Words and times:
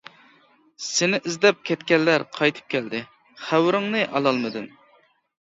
سېنى 0.85 1.19
ئىزدەپ 1.31 1.59
كەتكەنلەر 1.71 2.25
قايتىپ 2.39 2.73
كەلدى، 2.77 3.03
خەۋىرىڭنى 3.45 4.03
ئالالمىدىم. 4.09 4.69